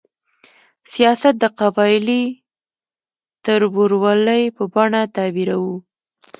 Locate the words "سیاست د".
0.93-1.45